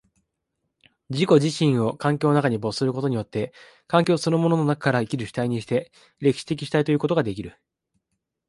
[1.11, 3.53] 自己自身を環境の中に没することによって、
[3.85, 7.55] 環境そのものの中から生きる主体にして、歴史的主体ということができる。